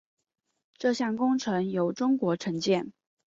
[0.79, 2.91] 这项工程由中国承建。